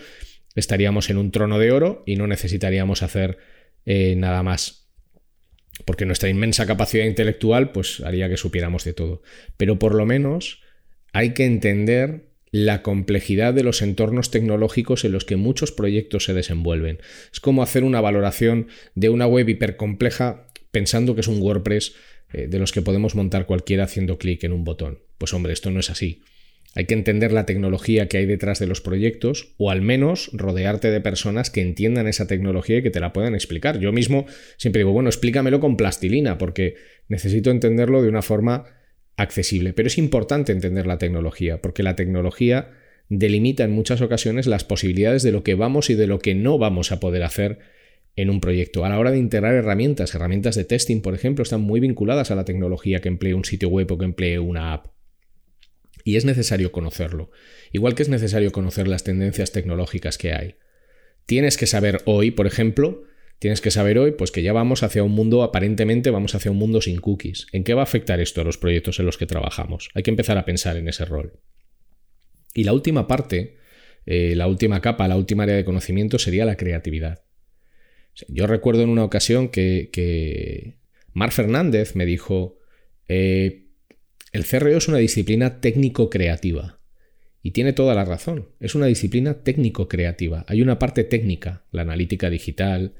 estaríamos 0.56 1.10
en 1.10 1.18
un 1.18 1.30
trono 1.30 1.58
de 1.58 1.70
oro 1.70 2.02
y 2.04 2.16
no 2.16 2.26
necesitaríamos 2.26 3.02
hacer 3.02 3.38
eh, 3.86 4.14
nada 4.16 4.42
más. 4.42 4.88
Porque 5.84 6.06
nuestra 6.06 6.28
inmensa 6.28 6.66
capacidad 6.66 7.04
intelectual, 7.04 7.72
pues 7.72 8.00
haría 8.00 8.28
que 8.28 8.36
supiéramos 8.36 8.84
de 8.84 8.92
todo. 8.92 9.22
Pero 9.56 9.78
por 9.78 9.94
lo 9.94 10.06
menos 10.06 10.60
hay 11.12 11.32
que 11.32 11.44
entender 11.44 12.31
la 12.52 12.82
complejidad 12.82 13.54
de 13.54 13.64
los 13.64 13.80
entornos 13.80 14.30
tecnológicos 14.30 15.04
en 15.04 15.12
los 15.12 15.24
que 15.24 15.36
muchos 15.36 15.72
proyectos 15.72 16.26
se 16.26 16.34
desenvuelven. 16.34 16.98
Es 17.32 17.40
como 17.40 17.62
hacer 17.62 17.82
una 17.82 18.00
valoración 18.00 18.68
de 18.94 19.08
una 19.08 19.26
web 19.26 19.48
hipercompleja 19.48 20.48
pensando 20.70 21.14
que 21.14 21.22
es 21.22 21.28
un 21.28 21.40
WordPress 21.40 21.94
eh, 22.32 22.46
de 22.48 22.58
los 22.58 22.72
que 22.72 22.82
podemos 22.82 23.14
montar 23.14 23.46
cualquiera 23.46 23.84
haciendo 23.84 24.18
clic 24.18 24.44
en 24.44 24.52
un 24.52 24.64
botón. 24.64 25.00
Pues 25.16 25.32
hombre, 25.32 25.54
esto 25.54 25.70
no 25.70 25.80
es 25.80 25.88
así. 25.88 26.22
Hay 26.74 26.84
que 26.84 26.94
entender 26.94 27.32
la 27.32 27.46
tecnología 27.46 28.08
que 28.08 28.18
hay 28.18 28.26
detrás 28.26 28.58
de 28.58 28.66
los 28.66 28.80
proyectos 28.80 29.54
o 29.56 29.70
al 29.70 29.80
menos 29.80 30.30
rodearte 30.34 30.90
de 30.90 31.00
personas 31.00 31.50
que 31.50 31.62
entiendan 31.62 32.06
esa 32.06 32.26
tecnología 32.26 32.78
y 32.78 32.82
que 32.82 32.90
te 32.90 33.00
la 33.00 33.14
puedan 33.14 33.34
explicar. 33.34 33.78
Yo 33.78 33.92
mismo 33.92 34.26
siempre 34.58 34.80
digo, 34.80 34.92
bueno, 34.92 35.08
explícamelo 35.08 35.58
con 35.58 35.76
plastilina 35.76 36.38
porque 36.38 36.76
necesito 37.08 37.50
entenderlo 37.50 38.02
de 38.02 38.08
una 38.08 38.22
forma 38.22 38.64
accesible. 39.16 39.72
Pero 39.72 39.88
es 39.88 39.98
importante 39.98 40.52
entender 40.52 40.86
la 40.86 40.98
tecnología 40.98 41.60
porque 41.60 41.82
la 41.82 41.96
tecnología 41.96 42.70
delimita 43.08 43.64
en 43.64 43.72
muchas 43.72 44.00
ocasiones 44.00 44.46
las 44.46 44.64
posibilidades 44.64 45.22
de 45.22 45.32
lo 45.32 45.42
que 45.42 45.54
vamos 45.54 45.90
y 45.90 45.94
de 45.94 46.06
lo 46.06 46.18
que 46.18 46.34
no 46.34 46.58
vamos 46.58 46.92
a 46.92 47.00
poder 47.00 47.22
hacer 47.22 47.58
en 48.16 48.30
un 48.30 48.40
proyecto. 48.40 48.84
A 48.84 48.88
la 48.88 48.98
hora 48.98 49.10
de 49.10 49.18
integrar 49.18 49.54
herramientas, 49.54 50.14
herramientas 50.14 50.54
de 50.54 50.64
testing, 50.64 51.00
por 51.00 51.14
ejemplo, 51.14 51.42
están 51.42 51.60
muy 51.60 51.80
vinculadas 51.80 52.30
a 52.30 52.34
la 52.34 52.44
tecnología 52.44 53.00
que 53.00 53.08
emplee 53.08 53.34
un 53.34 53.44
sitio 53.44 53.68
web 53.68 53.90
o 53.90 53.98
que 53.98 54.04
emplee 54.04 54.38
una 54.38 54.72
app. 54.72 54.86
Y 56.04 56.16
es 56.16 56.24
necesario 56.24 56.72
conocerlo, 56.72 57.30
igual 57.70 57.94
que 57.94 58.02
es 58.02 58.08
necesario 58.08 58.50
conocer 58.50 58.88
las 58.88 59.04
tendencias 59.04 59.52
tecnológicas 59.52 60.18
que 60.18 60.32
hay. 60.32 60.56
Tienes 61.26 61.56
que 61.56 61.66
saber 61.66 62.00
hoy, 62.06 62.32
por 62.32 62.46
ejemplo, 62.46 63.04
tienes 63.42 63.60
que 63.60 63.72
saber 63.72 63.98
hoy 63.98 64.12
pues 64.12 64.30
que 64.30 64.40
ya 64.44 64.52
vamos 64.52 64.84
hacia 64.84 65.02
un 65.02 65.10
mundo, 65.10 65.42
aparentemente 65.42 66.10
vamos 66.10 66.36
hacia 66.36 66.52
un 66.52 66.58
mundo 66.58 66.80
sin 66.80 67.00
cookies. 67.00 67.48
¿En 67.50 67.64
qué 67.64 67.74
va 67.74 67.80
a 67.80 67.82
afectar 67.82 68.20
esto 68.20 68.40
a 68.40 68.44
los 68.44 68.56
proyectos 68.56 69.00
en 69.00 69.06
los 69.06 69.18
que 69.18 69.26
trabajamos? 69.26 69.90
Hay 69.94 70.04
que 70.04 70.12
empezar 70.12 70.38
a 70.38 70.44
pensar 70.44 70.76
en 70.76 70.86
ese 70.86 71.04
rol. 71.04 71.40
Y 72.54 72.62
la 72.62 72.72
última 72.72 73.08
parte, 73.08 73.56
eh, 74.06 74.36
la 74.36 74.46
última 74.46 74.80
capa, 74.80 75.08
la 75.08 75.16
última 75.16 75.42
área 75.42 75.56
de 75.56 75.64
conocimiento 75.64 76.20
sería 76.20 76.44
la 76.44 76.56
creatividad. 76.56 77.24
Yo 78.28 78.46
recuerdo 78.46 78.82
en 78.82 78.90
una 78.90 79.02
ocasión 79.02 79.48
que, 79.48 80.76
Mar 81.12 81.32
Fernández 81.32 81.96
me 81.96 82.06
dijo, 82.06 82.60
eh, 83.08 83.64
el 84.30 84.46
CRO 84.46 84.68
es 84.68 84.86
una 84.86 84.98
disciplina 84.98 85.60
técnico-creativa. 85.60 86.78
Y 87.42 87.50
tiene 87.50 87.72
toda 87.72 87.96
la 87.96 88.04
razón, 88.04 88.50
es 88.60 88.76
una 88.76 88.86
disciplina 88.86 89.42
técnico-creativa. 89.42 90.44
Hay 90.46 90.62
una 90.62 90.78
parte 90.78 91.02
técnica, 91.02 91.64
la 91.72 91.82
analítica 91.82 92.30
digital, 92.30 92.94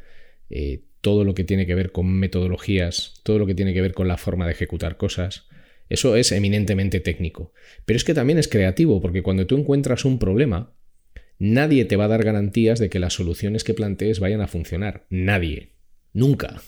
eh, 0.52 0.85
todo 1.00 1.25
lo 1.25 1.35
que 1.35 1.44
tiene 1.44 1.66
que 1.66 1.75
ver 1.75 1.92
con 1.92 2.12
metodologías, 2.12 3.14
todo 3.25 3.38
lo 3.38 3.47
que 3.47 3.54
tiene 3.54 3.75
que 3.75 3.80
ver 3.80 3.92
con 3.92 4.09
la 4.09 4.16
forma 4.16 4.47
de 4.47 4.52
ejecutar 4.52 4.97
cosas. 4.97 5.49
Eso 5.88 6.16
es 6.16 6.32
eminentemente 6.32 7.00
técnico. 7.00 7.52
Pero 7.85 7.97
es 7.97 8.04
que 8.04 8.14
también 8.14 8.38
es 8.38 8.49
creativo, 8.49 9.00
porque 9.00 9.23
cuando 9.23 9.47
tú 9.47 9.59
encuentras 9.59 10.04
un 10.04 10.18
problema, 10.18 10.75
nadie 11.38 11.85
te 11.85 11.97
va 11.97 12.04
a 12.04 12.09
dar 12.09 12.25
garantías 12.25 12.78
de 12.78 12.88
que 12.88 13.00
las 13.00 13.14
soluciones 13.14 13.64
que 13.64 13.75
plantees 13.75 14.21
vayan 14.21 14.40
a 14.40 14.47
funcionar. 14.47 15.06
Nadie. 15.11 15.73
Nunca. 16.12 16.62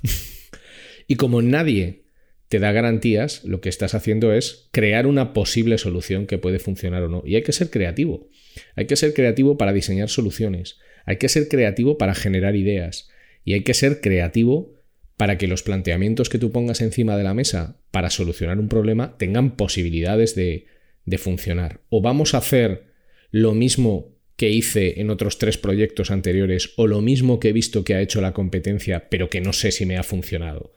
y 1.07 1.15
como 1.15 1.41
nadie 1.43 2.05
te 2.49 2.59
da 2.59 2.73
garantías, 2.73 3.45
lo 3.45 3.61
que 3.61 3.69
estás 3.69 3.95
haciendo 3.95 4.33
es 4.33 4.69
crear 4.73 5.07
una 5.07 5.33
posible 5.33 5.79
solución 5.79 6.27
que 6.27 6.39
puede 6.39 6.59
funcionar 6.59 7.03
o 7.03 7.09
no. 7.09 7.23
Y 7.25 7.37
hay 7.37 7.43
que 7.43 7.53
ser 7.53 7.71
creativo. 7.71 8.29
Hay 8.75 8.87
que 8.87 8.97
ser 8.97 9.15
creativo 9.15 9.57
para 9.57 9.73
diseñar 9.73 10.09
soluciones. 10.09 10.79
Hay 11.07 11.17
que 11.17 11.29
ser 11.29 11.49
creativo 11.49 11.99
para 11.99 12.15
generar 12.15 12.57
ideas. 12.57 13.09
Y 13.45 13.53
hay 13.53 13.63
que 13.63 13.75
ser 13.75 14.01
creativo 14.01 14.75
para 15.17 15.39
que 15.39 15.47
los 15.47 15.63
planteamientos 15.63 16.29
que 16.29 16.39
tú 16.39 16.51
pongas 16.51 16.81
encima 16.81 17.17
de 17.17 17.25
la 17.25 17.35
mesa 17.35 17.79
para 17.91 18.11
solucionar 18.11 18.59
un 18.59 18.69
problema 18.69 19.17
tengan 19.17 19.57
posibilidades 19.57 20.35
de, 20.35 20.67
de 21.05 21.19
funcionar. 21.19 21.81
O 21.89 22.01
vamos 22.01 22.35
a 22.35 22.39
hacer 22.39 22.85
lo 23.31 23.55
mismo 23.55 24.15
que 24.37 24.51
hice 24.51 25.01
en 25.01 25.11
otros 25.11 25.39
tres 25.39 25.59
proyectos 25.59 26.11
anteriores 26.11 26.73
o 26.77 26.87
lo 26.87 27.01
mismo 27.01 27.39
que 27.39 27.51
he 27.51 27.53
visto 27.53 27.85
que 27.85 27.95
ha 27.95 28.01
hecho 28.01 28.21
la 28.21 28.33
competencia, 28.33 29.09
pero 29.09 29.31
que 29.31 29.41
no 29.41 29.53
sé 29.53 29.71
si 29.71 29.87
me 29.87 29.97
ha 29.97 30.03
funcionado. 30.03 30.73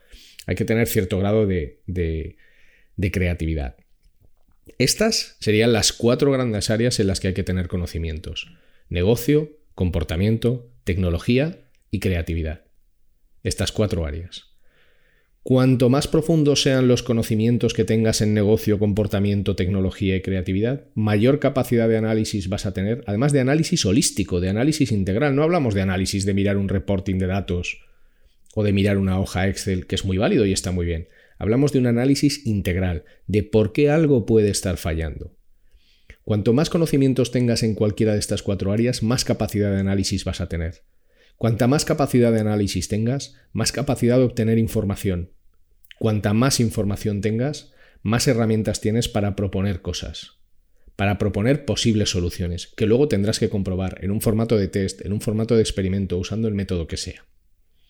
Hay 0.46 0.56
que 0.56 0.66
tener 0.66 0.88
cierto 0.88 1.18
grado 1.18 1.48
de, 1.48 1.82
de, 1.88 3.12
creatividad. 3.12 3.76
Estas 4.78 5.38
serían 5.40 5.74
las 5.74 5.92
cuatro 5.92 6.32
grandes 6.32 6.70
áreas 6.70 7.00
en 7.00 7.08
las 7.08 7.20
que 7.20 7.30
hay 7.30 7.34
que 7.34 7.44
tener 7.44 7.68
conocimientos. 7.68 8.54
Negocio, 8.90 9.58
comportamiento, 9.74 10.72
tecnología 10.84 11.67
y 11.91 12.00
creatividad. 12.00 12.65
Estas 13.44 13.72
cuatro 13.72 14.06
áreas. 14.06 14.48
Cuanto 15.48 15.89
más 15.89 16.10
profundos 16.10 16.62
sean 16.62 16.89
los 16.89 17.03
conocimientos 17.03 17.74
que 17.74 17.86
tengas 17.86 18.20
en 18.20 18.34
negocio, 18.34 18.79
comportamiento, 18.79 19.56
tecnología 19.56 20.17
y 20.17 20.22
creatividad, 20.22 20.88
mayor 20.94 21.39
capacidad 21.39 21.88
de 21.88 21.96
análisis 21.96 22.50
vas 22.50 22.65
a 22.65 22.74
tener, 22.74 23.01
además 23.08 23.32
de 23.32 23.39
análisis 23.39 23.86
holístico, 23.86 24.41
de 24.41 24.50
análisis 24.50 24.91
integral. 24.91 25.38
No 25.38 25.44
hablamos 25.44 25.74
de 25.74 25.84
análisis 25.84 26.25
de 26.25 26.34
mirar 26.34 26.58
un 26.58 26.67
reporting 26.67 27.17
de 27.17 27.27
datos 27.27 27.79
o 28.56 28.63
de 28.63 28.74
mirar 28.74 28.98
una 28.98 29.22
hoja 29.22 29.48
Excel, 29.48 29.88
que 29.88 29.96
es 29.96 30.03
muy 30.03 30.17
válido 30.17 30.46
y 30.46 30.51
está 30.51 30.72
muy 30.72 30.86
bien. 30.86 31.08
Hablamos 31.38 31.72
de 31.72 31.79
un 31.79 31.88
análisis 31.88 32.46
integral, 32.46 33.06
de 33.27 33.44
por 33.44 33.72
qué 33.72 33.89
algo 33.89 34.25
puede 34.25 34.50
estar 34.50 34.75
fallando. 34.75 35.38
Cuanto 36.25 36.51
más 36.51 36.70
conocimientos 36.70 37.32
tengas 37.32 37.63
en 37.63 37.74
cualquiera 37.74 38.12
de 38.12 38.20
estas 38.20 38.44
cuatro 38.44 38.74
áreas, 38.74 39.01
más 39.01 39.24
capacidad 39.24 39.72
de 39.72 39.79
análisis 39.79 40.25
vas 40.25 40.41
a 40.41 40.50
tener. 40.50 40.84
Cuanta 41.38 41.67
más 41.67 41.86
capacidad 41.86 42.32
de 42.32 42.39
análisis 42.39 42.88
tengas, 42.88 43.36
más 43.53 43.72
capacidad 43.72 44.17
de 44.17 44.24
obtener 44.24 44.58
información, 44.58 45.32
Cuanta 45.98 46.34
más 46.34 46.60
información 46.60 47.22
tengas, 47.22 47.74
más 48.03 48.27
herramientas 48.27 48.82
tienes 48.82 49.10
para 49.10 49.36
proponer 49.36 49.82
cosas, 49.82 50.38
para 50.96 51.17
proponer 51.17 51.65
posibles 51.65 52.12
soluciones, 52.12 52.67
que 52.67 52.86
luego 52.86 53.08
tendrás 53.08 53.39
que 53.39 53.50
comprobar 53.50 53.98
en 54.03 54.12
un 54.12 54.22
formato 54.22 54.58
de 54.58 54.67
test, 54.67 55.03
en 55.03 55.12
un 55.12 55.22
formato 55.22 55.56
de 55.56 55.62
experimento, 55.62 56.17
usando 56.17 56.48
el 56.48 56.53
método 56.53 56.88
que 56.88 56.98
sea. 56.98 57.25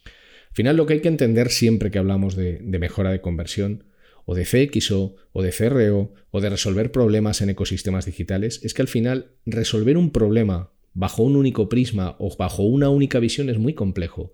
Al 0.05 0.53
final, 0.53 0.77
lo 0.77 0.85
que 0.85 0.93
hay 0.93 1.01
que 1.01 1.09
entender 1.09 1.49
siempre 1.49 1.91
que 1.91 1.99
hablamos 1.99 2.37
de, 2.37 2.59
mejora 2.61 3.11
de 3.11 3.19
conversión, 3.19 3.83
o 4.25 4.35
de 4.35 4.45
CXO, 4.45 5.15
o 5.33 5.41
de 5.41 5.51
CRO, 5.51 6.13
o 6.31 6.41
de 6.41 6.49
resolver 6.49 6.91
problemas 6.91 7.41
en 7.41 7.49
ecosistemas 7.49 8.05
digitales, 8.05 8.61
es 8.63 8.73
que 8.73 8.81
al 8.81 8.87
final 8.87 9.31
resolver 9.45 9.97
un 9.97 10.11
problema 10.11 10.71
bajo 10.97 11.21
un 11.21 11.35
único 11.35 11.69
prisma 11.69 12.15
o 12.17 12.35
bajo 12.35 12.63
una 12.63 12.89
única 12.89 13.19
visión 13.19 13.51
es 13.51 13.59
muy 13.59 13.75
complejo. 13.75 14.33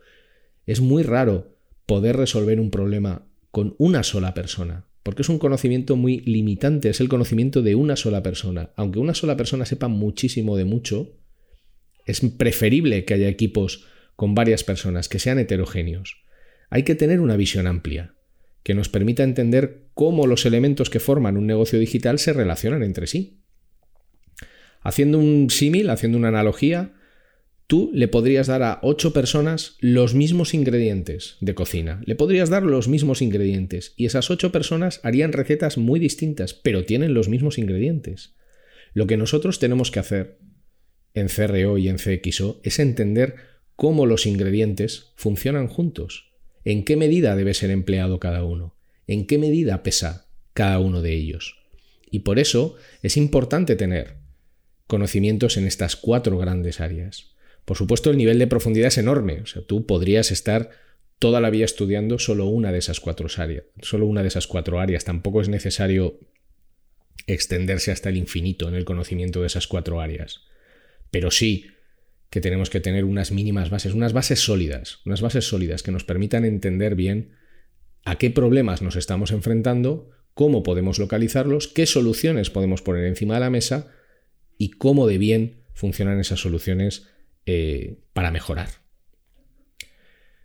Es 0.66 0.80
muy 0.80 1.04
raro 1.04 1.58
poder 1.86 2.16
resolver 2.16 2.58
un 2.62 2.72
problema 2.72 3.28
con 3.52 3.76
una 3.78 4.02
sola 4.04 4.34
persona, 4.34 4.88
porque 5.04 5.24
es 5.24 5.30
un 5.30 5.40
conocimiento 5.40 5.98
muy 5.98 6.22
limitante, 6.22 6.90
es 6.90 7.02
el 7.02 7.10
conocimiento 7.10 7.62
de 7.62 7.76
una 7.76 7.98
sola 7.98 8.24
persona. 8.24 8.72
Aunque 8.78 9.00
una 9.00 9.14
sola 9.14 9.36
persona 9.36 9.66
sepa 9.66 9.90
muchísimo 9.90 10.56
de 10.56 10.64
mucho, 10.64 11.18
es 12.06 12.22
preferible 12.22 13.04
que 13.04 13.14
haya 13.14 13.28
equipos 13.28 13.86
con 14.16 14.34
varias 14.34 14.64
personas, 14.64 15.10
que 15.10 15.20
sean 15.20 15.40
heterogéneos. 15.40 16.24
Hay 16.70 16.84
que 16.84 16.96
tener 16.96 17.20
una 17.20 17.36
visión 17.36 17.68
amplia, 17.68 18.16
que 18.64 18.74
nos 18.74 18.88
permita 18.88 19.24
entender 19.24 19.90
cómo 19.94 20.28
los 20.28 20.46
elementos 20.46 20.90
que 20.90 21.02
forman 21.02 21.36
un 21.36 21.46
negocio 21.46 21.78
digital 21.78 22.20
se 22.20 22.32
relacionan 22.32 22.84
entre 22.84 23.08
sí. 23.08 23.43
Haciendo 24.84 25.18
un 25.18 25.50
símil, 25.50 25.90
haciendo 25.90 26.18
una 26.18 26.28
analogía, 26.28 26.94
Tú 27.68 27.90
le 27.94 28.08
podrías 28.08 28.48
dar 28.48 28.62
a 28.62 28.80
ocho 28.82 29.14
personas 29.14 29.78
los 29.80 30.14
mismos 30.14 30.54
ingredientes 30.54 31.38
de 31.40 31.56
cocina. 31.56 32.02
Le 32.06 32.16
podrías 32.16 32.50
dar 32.50 32.64
los 32.64 32.88
mismos 32.88 33.22
ingredientes 33.22 33.94
y 33.96 34.06
esas 34.06 34.30
ocho 34.30 34.52
personas 34.52 35.00
harían 35.04 35.32
recetas 35.32 35.78
muy 35.78 36.00
distintas, 36.00 36.54
pero 36.54 36.86
tienen 36.86 37.14
los 37.14 37.30
mismos 37.30 37.58
ingredientes. 37.58 38.36
Lo 38.94 39.08
que 39.08 39.18
nosotros 39.18 39.60
tenemos 39.60 39.92
que 39.92 40.00
hacer 40.00 40.38
en 41.14 41.30
CRO 41.30 41.78
y 41.78 41.88
en 41.88 41.98
CXO 41.98 42.60
es 42.64 42.80
entender 42.80 43.36
cómo 43.76 44.06
los 44.06 44.26
ingredientes 44.26 45.14
funcionan 45.16 45.68
juntos, 45.68 46.32
en 46.66 46.84
qué 46.84 46.98
medida 46.98 47.36
debe 47.36 47.54
ser 47.54 47.72
empleado 47.72 48.20
cada 48.20 48.44
uno, 48.44 48.76
en 49.08 49.26
qué 49.26 49.38
medida 49.38 49.84
pesa 49.84 50.28
cada 50.54 50.80
uno 50.80 51.02
de 51.02 51.14
ellos. 51.14 51.56
Y 52.12 52.20
por 52.20 52.40
eso 52.40 52.76
es 53.02 53.18
importante 53.18 53.76
tener 53.76 54.23
conocimientos 54.88 55.58
en 55.58 55.68
estas 55.68 55.96
cuatro 55.96 56.38
grandes 56.38 56.82
áreas. 56.82 57.34
Por 57.66 57.78
supuesto, 57.78 58.10
el 58.10 58.18
nivel 58.18 58.40
de 58.40 58.48
profundidad 58.48 58.88
es 58.88 58.98
enorme. 58.98 59.42
O 59.42 59.46
sea, 59.46 59.62
tú 59.62 59.86
podrías 59.86 60.32
estar 60.32 60.72
toda 61.20 61.40
la 61.40 61.50
vida 61.50 61.66
estudiando 61.66 62.20
solo 62.20 62.46
una 62.46 62.72
de 62.72 62.80
esas 62.80 63.00
cuatro 63.00 63.28
áreas. 63.38 63.64
Solo 63.82 64.06
una 64.06 64.22
de 64.22 64.28
esas 64.28 64.48
cuatro 64.48 64.80
áreas. 64.80 65.06
Tampoco 65.06 65.42
es 65.42 65.50
necesario 65.50 66.20
extenderse 67.28 67.92
hasta 67.92 68.10
el 68.10 68.18
infinito 68.18 68.68
en 68.68 68.76
el 68.76 68.86
conocimiento 68.86 69.42
de 69.42 69.48
esas 69.48 69.68
cuatro 69.68 70.02
áreas. 70.02 70.42
Pero 71.12 71.32
sí 71.32 71.68
que 72.30 72.42
tenemos 72.42 72.70
que 72.70 72.80
tener 72.80 73.06
unas 73.06 73.32
mínimas 73.32 73.70
bases, 73.70 73.94
unas 73.94 74.12
bases 74.12 74.40
sólidas, 74.40 75.00
unas 75.06 75.22
bases 75.22 75.46
sólidas 75.46 75.84
que 75.84 75.92
nos 75.92 76.04
permitan 76.04 76.46
entender 76.46 76.96
bien 76.96 77.36
a 78.06 78.18
qué 78.18 78.32
problemas 78.32 78.82
nos 78.82 78.96
estamos 78.96 79.32
enfrentando, 79.32 80.10
cómo 80.34 80.64
podemos 80.64 80.98
localizarlos, 81.00 81.68
qué 81.68 81.86
soluciones 81.86 82.50
podemos 82.50 82.82
poner 82.82 83.06
encima 83.06 83.36
de 83.36 83.40
la 83.40 83.50
mesa 83.50 83.92
y 84.64 84.70
cómo 84.70 85.08
de 85.08 85.18
bien 85.18 85.58
funcionan 85.74 86.22
esas 86.22 86.40
soluciones 86.40 87.10
eh, 87.46 88.00
para 88.14 88.32
mejorar. 88.32 88.70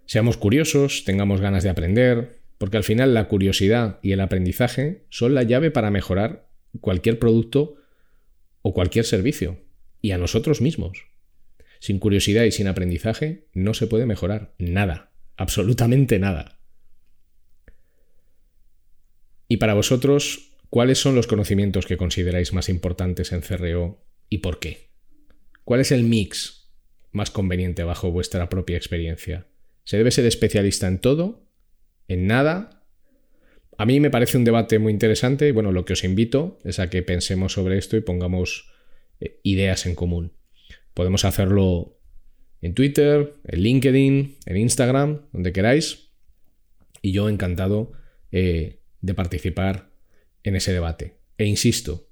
Seamos 0.07 0.37
curiosos, 0.37 1.05
tengamos 1.05 1.41
ganas 1.41 1.63
de 1.63 1.71
aprender, 1.71 2.41
porque 2.59 2.79
al 2.79 2.83
final 2.83 3.15
la 3.15 3.29
curiosidad 3.29 4.01
y 4.03 4.11
el 4.11 4.21
aprendizaje 4.21 5.05
son 5.09 5.35
la 5.35 5.45
llave 5.45 5.71
para 5.71 5.93
mejorar 5.93 6.49
cualquier 6.81 7.21
producto 7.21 7.77
o 8.63 8.75
cualquier 8.75 9.05
servicio, 9.05 9.61
y 10.03 10.11
a 10.11 10.19
nosotros 10.19 10.61
mismos. 10.61 11.05
Sin 11.79 12.01
curiosidad 12.01 12.43
y 12.43 12.51
sin 12.51 12.67
aprendizaje 12.67 13.47
no 13.55 13.73
se 13.73 13.87
puede 13.87 14.05
mejorar 14.05 14.53
nada, 14.59 15.13
absolutamente 15.37 16.19
nada. 16.19 16.59
Y 19.47 19.59
para 19.59 19.75
vosotros, 19.75 20.57
¿cuáles 20.71 20.99
son 20.99 21.15
los 21.15 21.29
conocimientos 21.29 21.87
que 21.87 21.97
consideráis 21.97 22.53
más 22.53 22.69
importantes 22.69 23.31
en 23.31 23.43
CRO 23.43 24.08
y 24.29 24.39
por 24.39 24.59
qué? 24.59 24.91
¿Cuál 25.65 25.81
es 25.81 25.93
el 25.93 26.05
mix 26.05 26.71
más 27.13 27.31
conveniente 27.31 27.85
bajo 27.85 28.11
vuestra 28.11 28.49
propia 28.49 28.77
experiencia? 28.77 29.47
¿Se 29.85 29.97
debe 29.97 30.11
ser 30.11 30.27
especialista 30.27 30.87
en 30.87 30.99
todo? 30.99 31.47
¿En 32.09 32.27
nada? 32.27 32.85
A 33.77 33.87
mí 33.87 34.01
me 34.01 34.11
parece 34.11 34.37
un 34.37 34.45
debate 34.45 34.79
muy 34.79 34.93
interesante 34.93 35.49
y 35.49 35.53
bueno, 35.53 35.73
lo 35.73 35.85
que 35.85 35.93
os 35.93 36.05
invito 36.05 36.59
es 36.65 36.79
a 36.79 36.91
que 36.91 37.03
pensemos 37.03 37.53
sobre 37.53 37.79
esto 37.79 37.97
y 37.97 38.01
pongamos 38.01 38.73
eh, 39.21 39.41
ideas 39.45 39.87
en 39.87 39.95
común. 39.95 40.33
Podemos 40.95 41.25
hacerlo 41.25 42.01
en 42.61 42.75
Twitter, 42.75 43.35
en 43.45 43.61
LinkedIn, 43.61 44.39
en 44.47 44.57
Instagram, 44.57 45.29
donde 45.33 45.53
queráis. 45.53 46.11
Y 47.03 47.13
yo 47.13 47.29
encantado 47.29 47.93
eh, 48.33 48.81
de 49.01 49.15
participar 49.15 49.91
en 50.43 50.57
ese 50.57 50.73
debate. 50.73 51.19
E 51.37 51.45
insisto, 51.45 52.08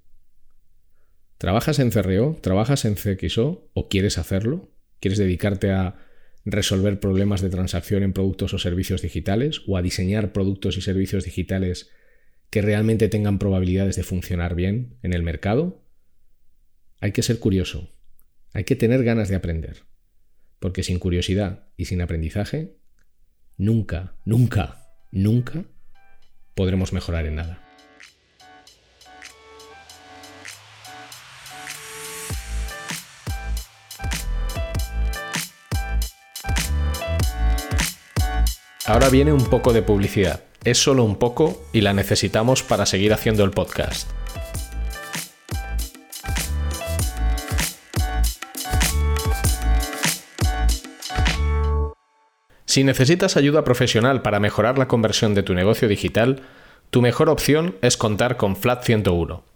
¿trabajas 1.39 1.79
en 1.79 1.91
CRO? 1.91 2.39
¿Trabajas 2.41 2.85
en 2.85 2.95
CXO? 2.95 3.71
¿O 3.75 3.89
quieres 3.89 4.19
hacerlo? 4.19 4.71
¿Quieres 5.01 5.19
dedicarte 5.19 5.71
a 5.71 5.97
resolver 6.45 7.01
problemas 7.01 7.41
de 7.43 7.51
transacción 7.51 8.03
en 8.03 8.13
productos 8.13 8.55
o 8.55 8.59
servicios 8.59 9.03
digitales? 9.03 9.63
¿O 9.67 9.77
a 9.77 9.83
diseñar 9.83 10.33
productos 10.33 10.77
y 10.77 10.81
servicios 10.81 11.25
digitales 11.25 11.91
que 12.51 12.63
realmente 12.63 13.09
tengan 13.09 13.39
probabilidades 13.39 13.97
de 13.97 14.03
funcionar 14.03 14.55
bien 14.55 14.99
en 15.03 15.13
el 15.13 15.23
mercado? 15.23 15.83
Hay 17.01 17.13
que 17.13 17.23
ser 17.23 17.39
curioso, 17.39 17.91
hay 18.53 18.65
que 18.65 18.77
tener 18.77 19.05
ganas 19.05 19.29
de 19.29 19.37
aprender, 19.37 19.83
porque 20.61 20.83
sin 20.83 20.99
curiosidad 20.99 21.69
y 21.77 21.85
sin 21.85 22.01
aprendizaje, 22.01 22.77
nunca, 23.59 24.17
nunca, 24.25 24.89
nunca 25.13 25.65
podremos 26.55 26.95
mejorar 26.95 27.27
en 27.27 27.35
nada. 27.35 27.66
Ahora 38.89 39.09
viene 39.09 39.33
un 39.33 39.45
poco 39.45 39.73
de 39.73 39.83
publicidad. 39.83 40.45
Es 40.63 40.79
solo 40.79 41.03
un 41.03 41.17
poco 41.17 41.61
y 41.73 41.81
la 41.81 41.93
necesitamos 41.93 42.63
para 42.63 42.87
seguir 42.87 43.13
haciendo 43.13 43.43
el 43.43 43.51
podcast. 43.51 44.09
Si 52.65 52.85
necesitas 52.85 53.37
ayuda 53.37 53.65
profesional 53.65 54.23
para 54.23 54.39
mejorar 54.39 54.79
la 54.79 54.87
conversión 54.87 55.35
de 55.35 55.43
tu 55.43 55.55
negocio 55.55 55.89
digital, 55.89 56.43
tu 56.91 57.03
mejor 57.03 57.29
opción 57.29 57.75
es 57.83 57.97
contar 57.97 58.37
con 58.37 58.55
Flat 58.55 58.85
101. 58.85 59.56